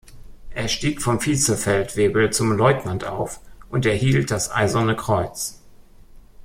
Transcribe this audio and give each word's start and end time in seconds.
Er 0.55 0.67
stieg 0.67 0.99
vom 0.99 1.21
Vizefeldwebel 1.23 2.31
zum 2.31 2.53
Leutnant 2.57 3.03
auf 3.05 3.39
und 3.69 3.85
erhielt 3.85 4.31
das 4.31 4.49
Eiserne 4.51 4.95
Kreuz. 4.95 5.61